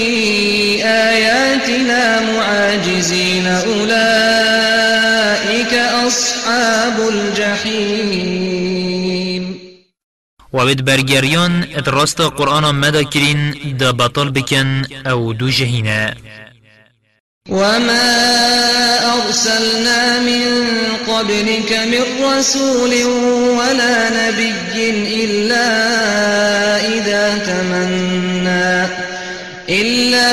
[0.83, 4.93] آياتنا معاجزين أولئك
[6.07, 8.45] أصحاب الجحيم.
[10.53, 16.15] وابد برگریان ات راست قرآن مدا کرین دا بطل بکن أو دو جهینه.
[17.49, 18.15] وما
[19.13, 20.65] أرسلنا من
[21.07, 23.03] قبلك من رسول
[23.57, 24.89] ولا نبي
[25.23, 25.67] إلا
[26.87, 28.87] إذا تمنى
[29.69, 30.31] إلا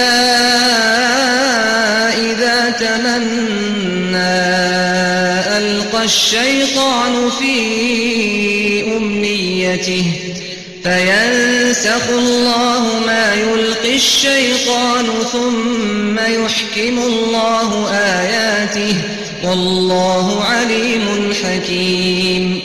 [2.17, 4.19] إذا تمنى
[5.59, 10.05] ألقى الشيطان في أمنيته
[11.73, 18.95] فينسخ الله ما يلقي الشيطان ثم يحكم الله آياته
[19.45, 22.62] والله عليم حكيم.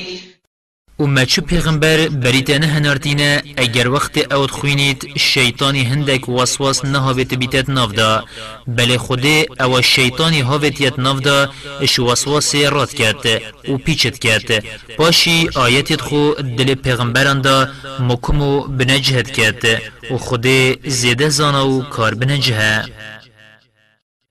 [0.99, 8.23] و چو پیغمبر بریتانه هنارتینه اگر وقت اوت خوینید شیطانی هندک وسواس نهاویت بیتت نافدا
[8.67, 11.49] بله خوده او شیطانی هاویتیت نافدا
[11.81, 13.25] اش وسواس رات کرد
[13.69, 14.63] و پیچت کرد.
[14.97, 17.67] پاشی آیتت خو دل پیغمبران دا
[17.99, 19.63] مکمو بنجهد کرد.
[20.11, 22.85] و خوده زیده زانا و کار بنجهه.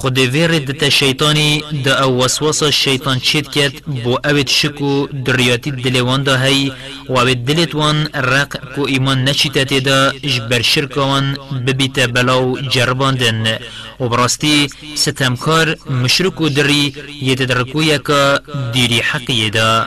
[0.00, 3.74] خود ویر دت شیطانی دا أو وسواس شیطان چید کت
[4.04, 6.72] بو اوید شکو دریاتی دلوان دا هی
[7.08, 11.36] و اوید دلت وان رق کو ایمان نچیتت دا جبر شرکوان
[11.66, 13.58] ببیت بلاو جرباندن.
[14.00, 18.38] و براستی ستمکار مشرکو دری یتدرکو یکا
[18.74, 19.86] دیری حقی دا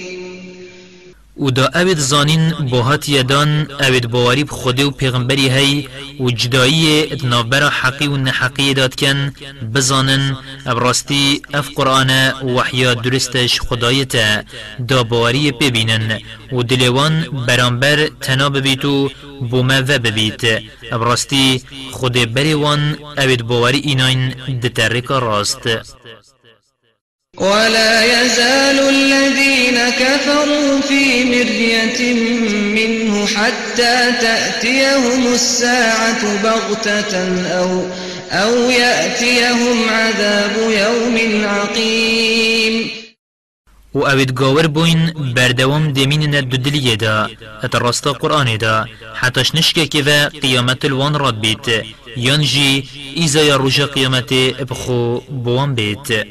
[1.41, 5.89] و دا اوید زانین باهات یدان اوید باوری بخوده و پیغمبری هی
[6.19, 9.33] و جدایی اتنافبرا حقی و نحقی داد کن
[9.75, 12.09] بزانن ابراستی اف قرآن
[12.55, 14.43] وحیا درستش خدایتا
[14.87, 16.19] دا باوری ببینن
[16.51, 17.13] و دلوان
[17.47, 19.09] برانبر تنا ببیتو
[19.49, 20.41] بوما و ببیت.
[20.91, 24.33] ابراستی خود بریوان اوید باوری ایناین
[24.63, 25.69] دترک راست.
[27.37, 32.13] ولا يزال الذين كفروا في مرية
[32.75, 37.13] منه حتى تأتيهم الساعة بغتة
[37.47, 37.85] أو,
[38.31, 42.91] أو يأتيهم عذاب يوم عقيم.
[43.93, 47.29] و اوید گاور بوین بردوام دمین ند دلیه دا
[47.63, 51.85] ات راستا قرآن دا حتاش نشکه که و قیامت الوان راد بیت.
[52.17, 54.33] یانجی ایزا یا روژا قیامت
[54.69, 56.27] بخو بوان بیت.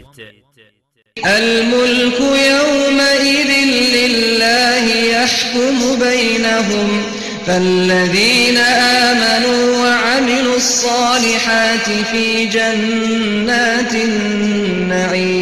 [1.26, 3.50] الملك يومئذ
[3.96, 7.02] لله يحكم بينهم
[7.46, 15.40] فالذين آمنوا وعملوا الصالحات في جنات النعيم.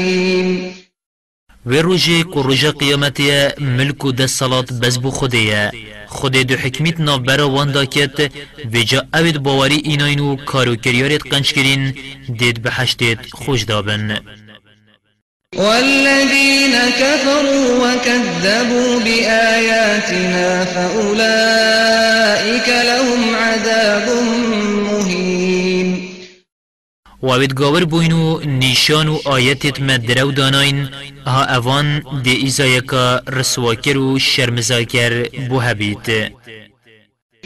[1.66, 5.72] و روژه کو روژه قیامتی ملک و دست صلات بس بو خودیه
[6.07, 8.33] خود دو حکمیت نابرا واندا کت
[8.74, 11.95] و جا اوید باوری ایناینو کارو کریارت قنچ کرین
[12.39, 14.20] دید به حشتت خوش دابن.
[15.57, 24.07] والذين كفروا وكذبوا بآياتنا فأولئك لهم عذاب
[24.89, 25.89] مهين.
[27.23, 29.19] وابد گاور بوینو نیشان و
[29.81, 30.89] مدرو داناین.
[31.27, 36.33] ها اوان دی ایزایکا رسواکر و شرمزاکر بو هبید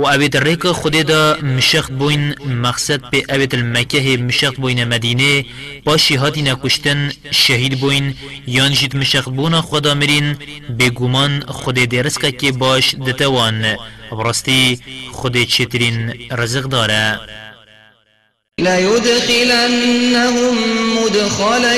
[0.00, 5.44] و اوید ریک خود دا مشخت بوین مقصد به اوید المکه مشخت بوین مدینه
[5.84, 8.14] با شهادی نکشتن شهید بوین
[8.46, 10.36] یان جید مشخت بونا خدا مرین
[10.78, 13.76] بگومان خود درسکه که باش دتوان.
[14.10, 14.80] براستی
[15.12, 17.20] خود چترین رزق داره
[18.58, 20.54] ليدخلنهم
[21.02, 21.74] مدخلا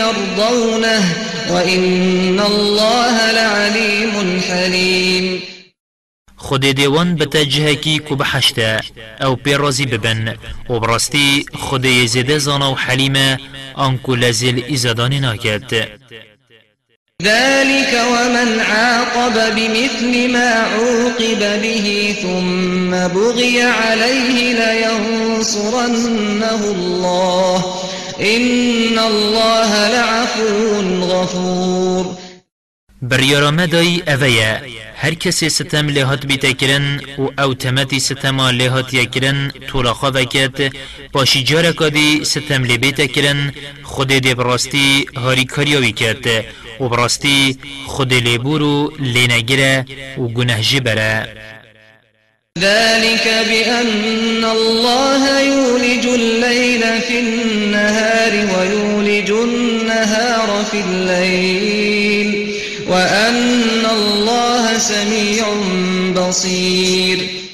[0.00, 1.02] يرضونه
[1.50, 5.55] وإن الله لعليم حليم.
[6.46, 8.80] خود دیوان بتجهه کی کو بحشته
[9.22, 10.34] أو پیرازی ببن.
[10.70, 13.38] و براستی خود یزیده زانا و حلیمه
[13.74, 15.88] آنکو لزل ازادان ناکد
[17.22, 25.94] ذلك ومن عاقب بمثل ما عوقب به ثم بغي عليه لينصرنه
[26.76, 27.64] الله.
[28.20, 32.16] إن الله لعفو غفور.
[33.02, 39.52] بريارا مداي أفيا هر کسی ستم لحات بیتا کرن و أو تمتی ستم لحات یکرن
[39.68, 40.72] طول خواه کت
[41.12, 46.26] باشی جارا کادی ستم لبیتا کرن خود دی براستی هاری کاریاوی کت
[46.80, 49.84] و براستی خود لبورو لینگره
[50.18, 51.28] و گنه جبره.
[52.58, 62.35] ذلك بأن الله يولج الليل في النهار ويولج النهار في الليل.
[62.88, 65.44] وأن الله سميع
[66.16, 67.46] بصير.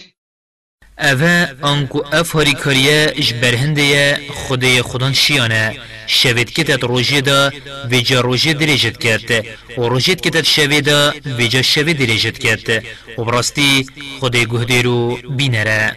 [0.98, 5.76] اوه انکو اف هاری کاریه جبرهنده خدای خودان شیانه
[6.06, 7.50] شوید کتت روژه دا
[7.90, 9.46] ویجا روژه دریجت کرد
[9.78, 12.84] و روژت کتت شوید دا ویجا شوید دریجت کرد
[13.18, 13.86] و براستی
[14.20, 15.96] خدای گهده رو بینره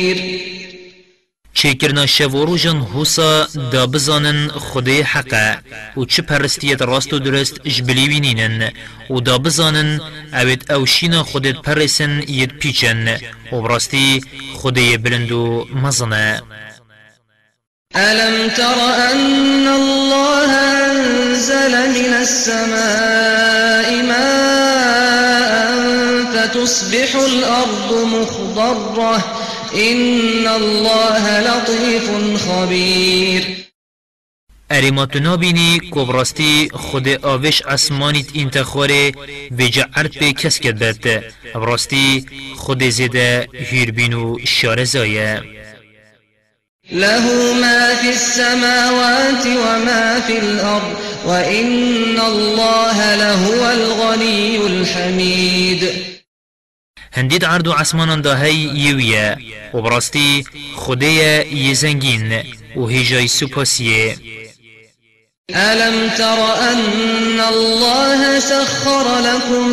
[1.53, 5.57] چیکرنا شوروجن حوسا دا بزانن خدای حقه
[5.97, 8.71] و چه پرستیت راست و درست جبلی وینینن
[9.09, 10.01] و دا بزانن
[10.33, 13.17] اوید اوشینا خودت پرسن ید پیچن
[13.51, 14.21] و براستی
[14.55, 16.41] خدای بلند و مزنه
[17.95, 18.79] ألم تر
[19.11, 24.71] أن الله أنزل من السماء ماء
[26.33, 29.23] فتصبح الأرض مخضرة
[29.75, 33.43] إن الله لطيف خبير
[34.71, 39.11] ارمات نابینی کبراستی خود آوش اسمانیت انتخاره
[39.59, 41.23] و جعرت به کس کد
[41.55, 45.41] براستی خود زده هیربین و شارزایه
[46.91, 50.95] له ما في السماوات وما في الأرض
[51.25, 56.10] وإن الله لهو الغني الحميد
[57.13, 59.37] هندید عرض و عسمانان دا هی یویه
[59.73, 60.45] و براستی
[60.75, 62.43] خدای یزنگین
[62.75, 64.15] و هیجای سپاسیه
[65.55, 66.39] ألم تر
[66.71, 69.67] أن الله سخر لكم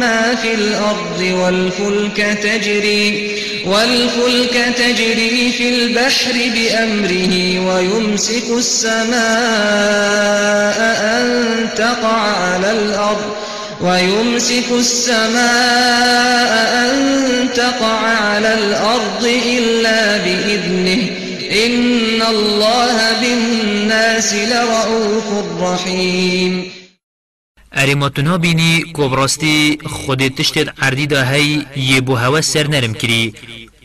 [0.00, 3.36] ما في الأرض والفلك تجري
[3.66, 9.20] والفلك تجري في البحر بأمره ويمسك السماء
[11.02, 13.36] أن تقع على الأرض
[13.82, 16.52] ويمسك السماء
[16.84, 21.02] أن تقع على الأرض إلا بإذنه.
[21.66, 26.72] إن الله بالناس لرؤوف رحيم.
[27.76, 33.32] ارماتونا بینی کبراستی خود تشتید عردی دا هی یه بو هوا سر نرم کری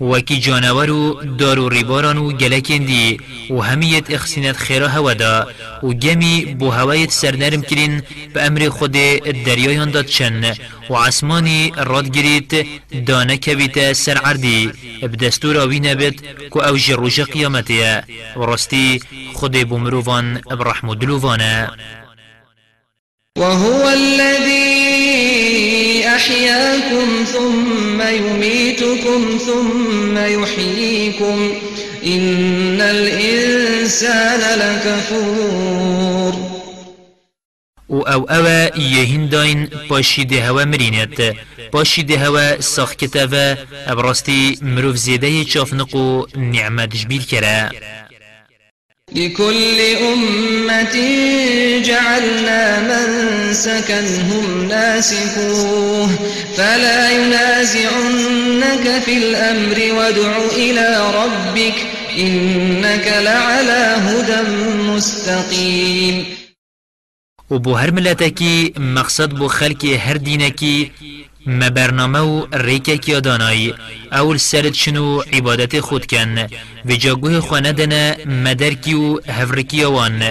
[0.01, 3.19] وکی جانور و دار و ریباران و گلکین دی
[3.49, 5.47] و همیت اخسینت خیره هوا دا
[5.83, 8.01] و گمی بو هوایت سرنرم کرین
[8.33, 8.91] به أمر خود
[9.45, 10.55] دریایان داد چن
[10.89, 12.67] و عسمانی راد گرید
[13.05, 14.71] دانه کبیت سر عردی
[15.01, 16.15] بدستور آوی نبت
[16.53, 18.03] که أو جروج قیامتیه
[18.35, 19.01] و راستی
[19.33, 21.69] خود بمروفان برحم دلوفانه
[23.37, 24.94] وهو الذي
[26.15, 31.51] أحياكم ثم يميتكم ثم يحييكم
[32.05, 36.33] إن الإنسان لكفور.
[37.89, 41.35] و أو أو یهین داین پاشی ده هوا مرینت.
[41.71, 43.57] پاشی ده هوا ساخ کتاوه
[43.87, 47.69] ابراستی مروف زیده چافنق و نعمت جبیل کرا.
[49.11, 49.79] لكل
[50.13, 50.95] أمة
[51.85, 56.09] جعلنا منسكا هم ناسكوه.
[56.57, 61.75] فلا ينازعنك في الأمر وادع إلى ربك
[62.17, 64.49] إنك لعلى هدى
[64.81, 66.25] مستقيم.
[67.49, 70.91] و بو هر ملتکی مقصد بو خلق هر دینکی
[71.45, 73.73] ما برنامه و ریکه کیا دانایی
[74.11, 76.47] اول سرد شنو عبادت خود کن.
[76.85, 80.21] و جاگوه خانه دنه مدرکی و هفرکی وان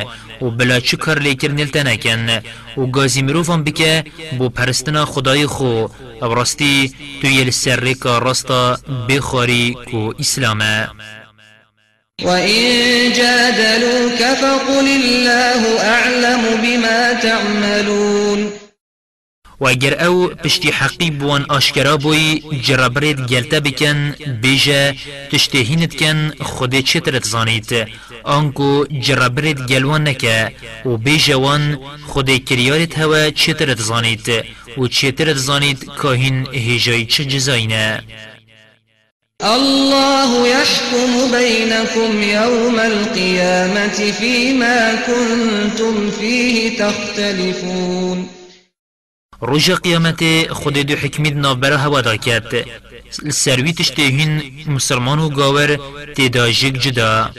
[0.43, 2.29] و بلا چو کار لیکر نلتا نکن.
[2.77, 4.05] و گازی مروفان بکه
[4.39, 5.87] بو پرستنا خدای خو.
[6.23, 10.89] ابراستی تو یل سر ریکا راستا بخاری کو اسلامه.
[12.23, 18.64] وإن جادلوك فقل الله أعلم بما تعملون.
[19.65, 24.95] و اگر أو پشتی حقی بوان آشکرا بوی جرابرید گلتا بکن بیجه
[25.33, 27.71] تشتهینت کن خود چترت زانید
[28.25, 30.53] آنکو جرابرید گلوان نکه
[30.87, 34.27] و بیجه وان خود کریارت هوا چترت زانید
[34.79, 38.03] و چترت زانید کاهین هجای چه جزاینه
[39.43, 48.44] الله يحكم بينكم يوم القيامة فيما كنتم فيه تختلفون.
[49.47, 52.65] روژ قیامت خود دو حکمت نابرا هوا دا کرد.
[53.33, 55.79] سروی تشتهین مسلمان و گاور
[56.17, 57.31] تیدا جگ جدا.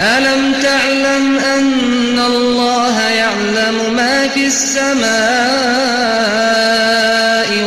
[0.00, 5.06] ألم تعلم أن الله يعلم ما في السماء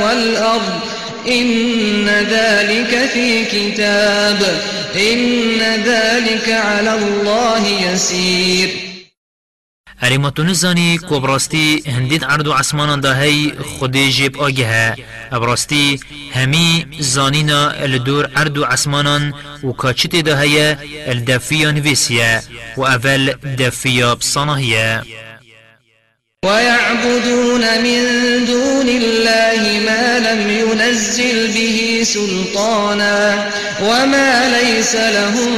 [0.04, 0.80] والأرض؟
[1.28, 4.62] إن ذلك في كتاب.
[4.96, 8.89] إن ذلك على الله يسير.
[10.02, 14.96] ما تو نزانی کو براستی هندید عرض و عسمان دا هی خودی جیب آگه
[15.32, 16.00] ابراستی
[16.34, 19.34] همی زانینا الدور عرض و عسمانان
[19.64, 20.76] و کاچت دا هی
[21.08, 22.42] الدفیا نویسیه
[22.78, 25.02] و اول دفیا بصانهیه
[26.46, 28.06] ويعبدون من
[28.46, 33.48] دون الله ما لم ينزل به سلطانا
[33.82, 35.52] وما ليس لهم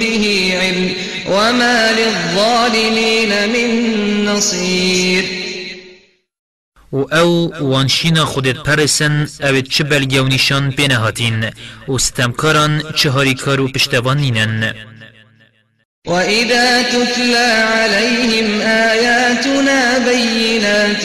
[0.00, 5.24] به علم وما للظالمين من نصير.
[6.92, 11.50] و أو وانشینا خودت پرسن أو چه بلگو نشان بینهاتین
[11.88, 14.74] و ستمکاران چه هاری کارو پشتوان نینن
[16.06, 21.02] وإذا تتلى عليهم آياتنا بينات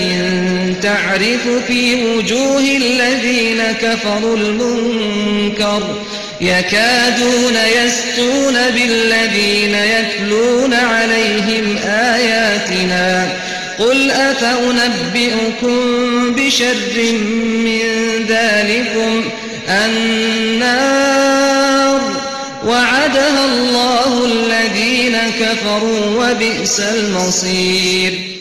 [0.84, 5.84] تعرف في وجوه الذين كفروا المنكر
[6.44, 13.30] يكادون يسطون بالذين يتلون عليهم آياتنا
[13.80, 15.76] قل أفأنبئكم
[16.36, 17.80] بشر من
[18.28, 19.24] ذلكم
[19.70, 21.14] النار
[22.66, 28.33] وعدها الله الذين كفروا وبئس المصير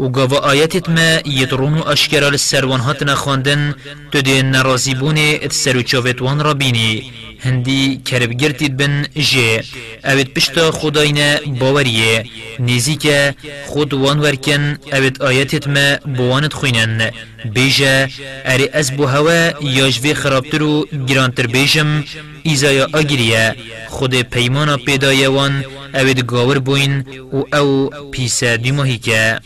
[0.00, 3.74] و گاوا آیتت ما یدرون و اشکرال سروان هاتنا خواندن
[4.12, 7.12] تو دی نرازی بونه ات سرو چاوتوان را بینی.
[7.44, 9.64] هندی کرب گرتید بن جه.
[10.04, 12.24] اوید پشتا خداینا باوریه.
[12.58, 13.34] نیزی که
[13.66, 17.10] خود وان ورکن اوید آیتت ما بوانت خوینن.
[17.54, 18.08] بیجه
[18.44, 22.04] اری از بو هوا یاجوی خرابتر و گرانتر بیجم.
[22.42, 23.56] ایزایا آگیریه
[23.88, 29.40] خود پیمانا پیدایه وان اوید گاور بوین و أو پیسا دیماهی که.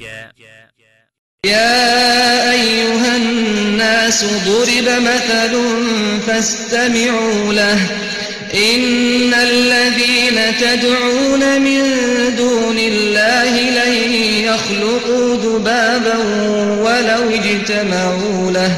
[1.45, 5.59] يا أيها الناس ضرب مثل
[6.27, 7.79] فاستمعوا له.
[8.75, 11.83] إن الذين تدعون من
[12.37, 14.13] دون الله لن
[14.45, 16.17] يخلقوا ذبابا
[16.81, 18.71] ولو اجتمعوا له.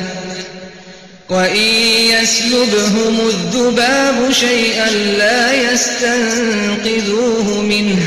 [1.31, 1.67] وإن
[2.23, 7.99] يسلبهم الذباب شيئا لا يستنقذوه منه.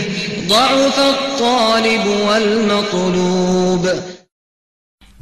[0.48, 3.90] ضعف الطالب والمطلوب.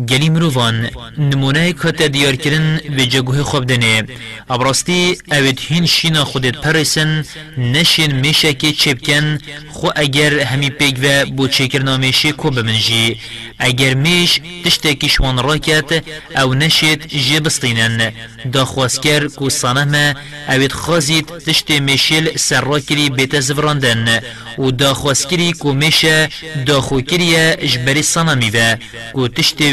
[0.05, 4.03] گلی مروفان نمونه کت دیار کرن و جگوه خوب دنه.
[4.49, 7.25] ابراستی اوید هین شینا خودت پرسن
[7.57, 9.37] نشین میشه که چپکن
[9.69, 13.19] خو اگر همی پیگ و بو چکر نامیشه کو بمنجی.
[13.59, 16.03] اگر میش تشتکی شوان راکت
[16.35, 18.13] او نشید جی بستینن.
[18.53, 20.15] دا خواسکر کو صنم
[20.49, 24.21] اوید خازید تشت میشل سر راکری بیت زفراندن
[24.57, 26.29] و دا خواسکری کو میشه
[26.65, 28.77] دا خوکری جبری صنمی و
[29.13, 29.71] کو تشتی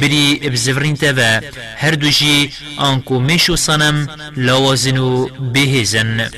[0.00, 1.40] بری بزفرین توا
[1.76, 6.28] هر دوشی آنکو میشو صنم لوازنو بهزن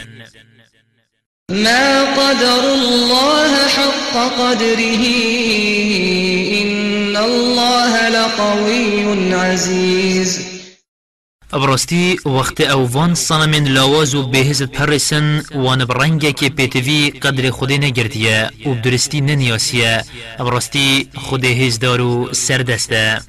[1.50, 5.04] ما قدر الله حق قدره؟
[6.62, 10.53] إن الله لقوي عزيز.
[11.54, 18.50] ابرستی وقت اوان صنمین لاواز و بهزت پرسن وان برنگه که پیتوی قدر خودی نگردیه
[18.66, 20.04] و بدرستی ننیاسیه
[20.38, 23.20] ابرستی خود هزدار و سردسته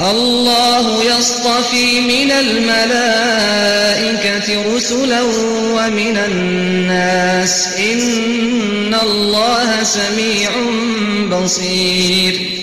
[0.00, 3.56] الله يصطفي من الملائكة
[4.76, 5.22] رسلا
[5.76, 7.68] ومن الناس.
[7.78, 10.50] إن الله سميع
[11.30, 12.61] بصير.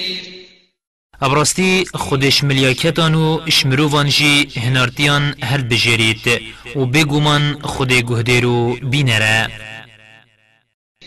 [1.22, 6.42] ابراستی خودش ملیاکتان و شمرووان جی هنارتیان هر بجرید
[6.76, 9.48] و بگومان خود گهدیر و بینره.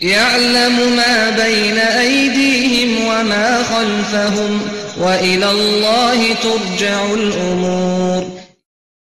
[0.01, 4.61] يعلم ما بين أيديهم وما خلفهم
[4.97, 8.23] وإلى الله ترجع الأمور.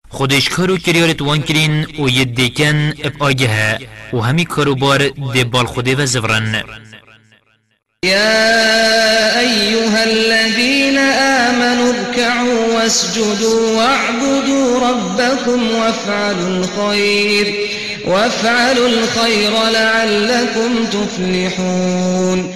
[0.09, 3.79] خودش کارو کریارت وان کرین و یدیکن اب آگه
[4.13, 6.63] و همی کارو بار دبال خوده و زورن.
[8.03, 17.69] يا أيها الذين آمنوا اركعوا واسجدوا واعبدوا ربكم وافعلوا الخير
[18.05, 22.53] وافعلوا الخير لعلكم تفلحون.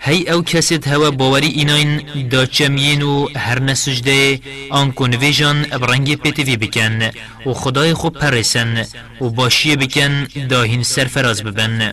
[0.00, 4.40] هی أو کسید هوا باوری ایناین دا چمین و هر نسجده
[4.70, 7.10] آن کنویجان ابرنگ پیتوی بکن
[7.46, 8.86] و خدای خوب پرسن
[9.20, 11.92] و باشیه بکن دا هین سرفراز ببن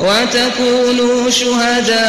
[0.00, 2.00] وتكونوا شهداء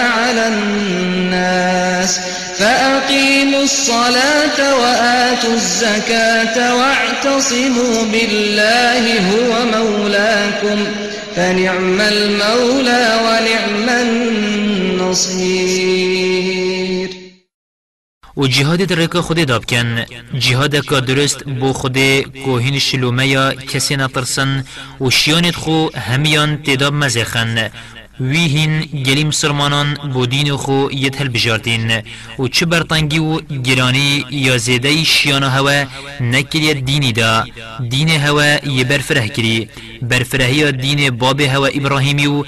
[0.00, 2.20] على الناس.
[2.58, 10.86] فأقيموا الصلاة وآتوا الزكاة واعتصموا بالله هو مولاكم.
[11.36, 13.88] فنعم المولى ونعم
[15.08, 15.58] النصير.
[18.38, 20.04] و جهاد در رکا خود داب کن.
[20.38, 21.98] جهاد کا درست بو خود
[22.44, 24.64] کوهین شلومه یا کسی نترسن
[25.00, 27.70] و شیانت خو همیان تداب مزخن.
[28.20, 32.02] وی هین گلی مسلمانان بو دین خو یت هل بجاردین.
[32.38, 35.84] و چه برطنگی و گرانی یا زیده شیانا هوا
[36.20, 37.44] نکری دینی دا.
[37.88, 39.68] دین هوا یه برفره کری.
[40.02, 42.44] برفرهی دین باب هوا ابراهیمی و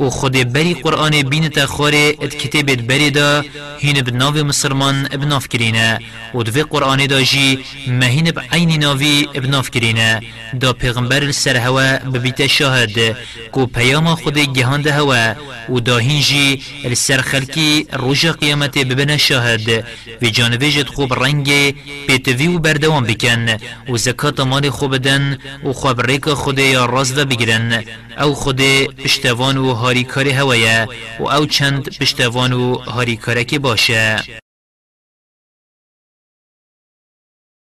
[0.00, 3.44] و خود بری قرآن بین تخواره ات کتابت بری دا
[3.78, 5.98] هین بناو مسلمان ابناف کرینه.
[6.34, 10.20] و دوی قرآن دا جی مهین بعین ناوی ابناف کرینه.
[10.60, 13.16] دا پیغمبر سر هوا ببیت شاهد
[13.52, 15.34] کو پیام خود گهان ده هوا.
[15.68, 19.84] و دا هین جی السر خلکی روژ قیامت ببنه شاهد.
[20.22, 21.74] و جانویجت خوب رنگ
[22.06, 23.46] پیتوی و بردوان بکن.
[23.88, 27.84] و زکات مال خوب بدن و خواب ریک خود یا راز و بگیرن.
[28.20, 28.62] او خود
[29.04, 30.88] پشتوان و هاری کاری هوایه
[31.20, 34.16] و او چند پشتوان و هاری کارکی باشه.